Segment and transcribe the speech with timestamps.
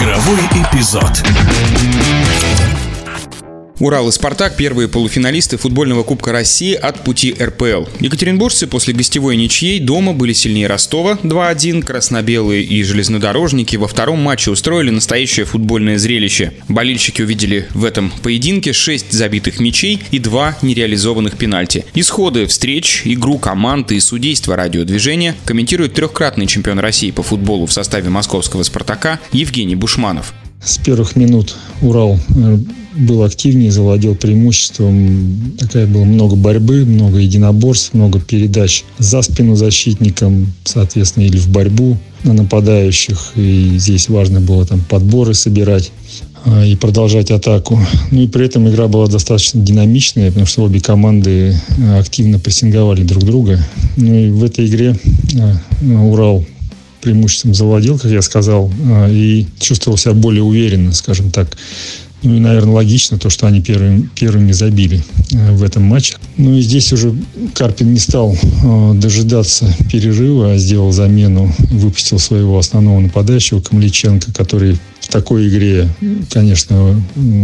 [0.00, 1.22] Игровой эпизод.
[3.80, 7.86] Урал и «Спартак»– первые полуфиналисты футбольного Кубка России от пути РПЛ.
[8.00, 14.50] Екатеринбуржцы после гостевой ничьей дома были сильнее Ростова 2-1, краснобелые и железнодорожники во втором матче
[14.50, 16.52] устроили настоящее футбольное зрелище.
[16.68, 21.86] Болельщики увидели в этом поединке 6 забитых мячей и 2 нереализованных пенальти.
[21.94, 28.10] Исходы встреч, игру команд и судейство радиодвижения комментирует трехкратный чемпион России по футболу в составе
[28.10, 30.34] московского «Спартака» Евгений Бушманов.
[30.62, 32.58] С первых минут Урал э,
[32.94, 35.54] был активнее, завладел преимуществом.
[35.58, 41.96] Такая было много борьбы, много единоборств, много передач за спину защитникам, соответственно, или в борьбу
[42.24, 43.32] на нападающих.
[43.36, 45.92] И здесь важно было там подборы собирать
[46.44, 47.78] а, и продолжать атаку.
[48.10, 53.02] Ну и при этом игра была достаточно динамичная, потому что обе команды а, активно прессинговали
[53.02, 53.58] друг друга.
[53.96, 54.96] Ну и в этой игре
[55.38, 55.56] а,
[56.04, 56.44] Урал
[57.00, 58.70] преимуществом завладел, как я сказал,
[59.08, 61.56] и чувствовал себя более уверенно, скажем так.
[62.22, 66.16] Ну и, наверное, логично то, что они первыми, первыми забили э, в этом матче.
[66.36, 67.14] Ну и здесь уже
[67.54, 74.78] Карпин не стал э, дожидаться перерыва, а сделал замену, выпустил своего основного нападающего Камличенко, который
[75.00, 75.88] в такой игре,
[76.30, 77.02] конечно,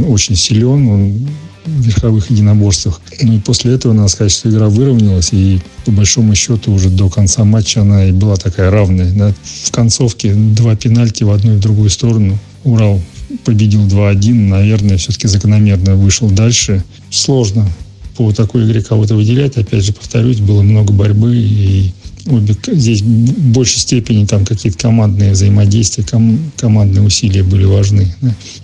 [0.09, 0.89] очень силен.
[0.89, 1.29] Он
[1.67, 3.01] в верховых единоборствах.
[3.21, 7.09] Ну и после этого надо сказать, что игра выровнялась, и по большому счету уже до
[7.09, 9.13] конца матча она и была такая равная.
[9.13, 9.35] Да.
[9.65, 12.39] В концовке два пенальти в одну и в другую сторону.
[12.67, 13.01] Урал
[13.45, 16.85] победил 2-1, наверное, все-таки закономерно вышел дальше.
[17.11, 17.69] Сложно
[18.17, 19.57] по такой игре кого-то выделять.
[19.57, 21.93] Опять же, повторюсь, было много борьбы, и
[22.27, 28.13] обе, здесь в большей степени там какие-то командные взаимодействия, ком, командные усилия были важны.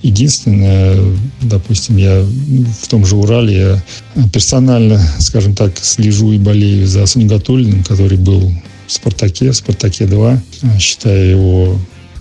[0.02, 0.98] Единственное,
[1.42, 2.24] допустим, я
[2.82, 3.82] в том же Урале, я
[4.32, 8.52] персонально, скажем так, слежу и болею за Сунгатулиным, который был
[8.86, 10.38] в «Спартаке», в «Спартаке-2»,
[10.80, 11.78] считаю его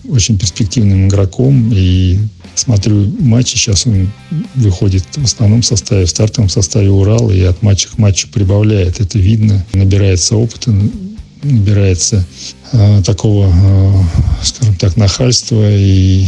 [0.09, 1.71] очень перспективным игроком.
[1.73, 2.19] И
[2.55, 4.09] смотрю матчи, сейчас он
[4.55, 9.00] выходит в основном составе, в стартовом составе Урала и от матча к матчу прибавляет.
[9.00, 10.73] Это видно, набирается опыта,
[11.44, 12.25] набирается
[12.72, 16.28] э, такого, э, скажем так, нахальства и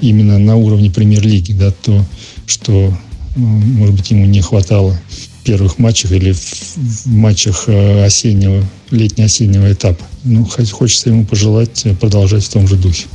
[0.00, 2.04] именно на уровне премьер-лиги, да, то,
[2.46, 4.98] что, э, может быть, ему не хватало
[5.44, 10.04] первых матчах или в, матчах э, осеннего, летне-осеннего этапа.
[10.24, 13.06] Ну, хочется ему пожелать продолжать в том же духе.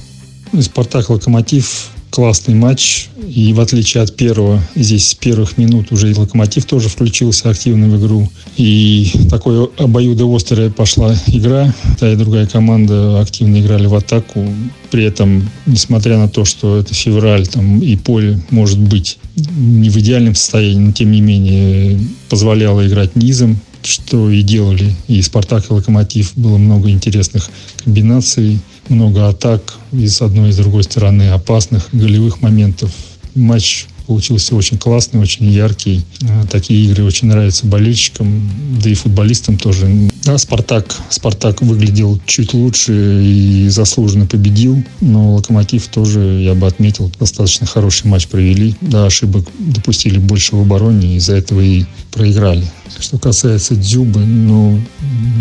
[0.62, 3.09] Спартак Локомотив классный матч.
[3.27, 7.88] И в отличие от первого, здесь с первых минут уже и Локомотив тоже включился активно
[7.88, 8.29] в игру.
[8.57, 11.73] И такой обоюдоострая пошла игра.
[11.99, 14.45] Та и другая команда активно играли в атаку.
[14.91, 19.97] При этом, несмотря на то, что это февраль, там и поле может быть не в
[19.97, 21.99] идеальном состоянии, но тем не менее
[22.29, 26.33] позволяло играть низом, что и делали и «Спартак», и «Локомотив».
[26.35, 27.49] Было много интересных
[27.83, 28.59] комбинаций,
[28.90, 32.91] много атак и с одной и с другой стороны опасных голевых моментов.
[33.34, 36.03] Матч получился очень классный, очень яркий.
[36.23, 38.49] А, такие игры очень нравятся болельщикам,
[38.81, 39.88] да и футболистам тоже.
[40.23, 47.11] Да, Спартак, Спартак выглядел чуть лучше и заслуженно победил, но Локомотив тоже, я бы отметил,
[47.19, 48.75] достаточно хороший матч провели.
[48.81, 52.65] Да, ошибок допустили больше в обороне, из-за этого и проиграли.
[52.99, 54.79] Что касается Дзюбы, ну,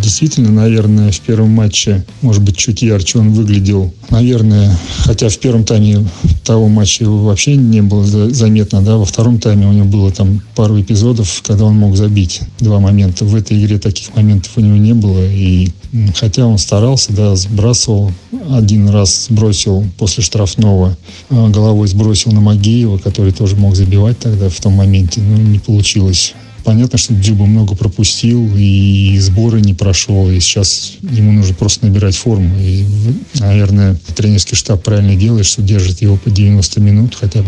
[0.03, 3.93] действительно, наверное, в первом матче, может быть, чуть ярче он выглядел.
[4.11, 6.05] Наверное, хотя в первом тайме
[6.45, 10.43] того матча его вообще не было заметно, да, во втором тайме у него было там
[10.55, 13.25] пару эпизодов, когда он мог забить два момента.
[13.25, 15.71] В этой игре таких моментов у него не было, и
[16.15, 18.13] хотя он старался, да, сбрасывал,
[18.51, 20.97] один раз сбросил после штрафного,
[21.31, 25.59] а головой сбросил на Магеева, который тоже мог забивать тогда в том моменте, но не
[25.59, 26.35] получилось.
[26.65, 32.17] Понятно, что Дзюба много пропустил и сборы не прошел, и сейчас ему нужно просто набирать
[32.17, 32.59] форму.
[32.59, 32.85] И,
[33.35, 37.45] наверное, тренерский штаб правильно делает, что держит его по 90 минут, хотя,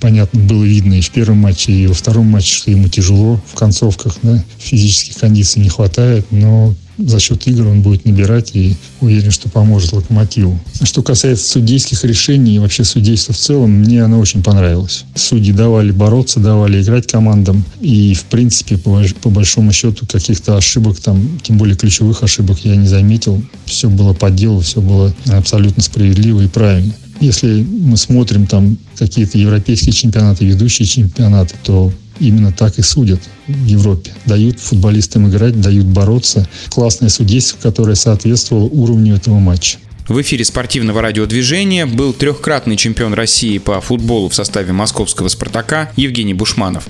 [0.00, 3.54] понятно, было видно и в первом матче, и во втором матче, что ему тяжело в
[3.56, 9.30] концовках, да, физических кондиций не хватает, но за счет игр он будет набирать и уверен,
[9.30, 10.58] что поможет Локомотиву.
[10.82, 15.04] Что касается судейских решений и вообще судейства в целом, мне оно очень понравилось.
[15.14, 17.64] Судьи давали бороться, давали играть командам.
[17.80, 22.76] И, в принципе, по, по большому счету, каких-то ошибок там, тем более ключевых ошибок я
[22.76, 23.42] не заметил.
[23.64, 26.94] Все было по делу, все было абсолютно справедливо и правильно.
[27.20, 33.66] Если мы смотрим там какие-то европейские чемпионаты, ведущие чемпионаты, то именно так и судят в
[33.66, 34.12] Европе.
[34.26, 36.48] Дают футболистам играть, дают бороться.
[36.68, 39.78] Классное судейство, которое соответствовало уровню этого матча.
[40.10, 46.34] В эфире спортивного радиодвижения был трехкратный чемпион России по футболу в составе московского «Спартака» Евгений
[46.34, 46.84] Бушманов.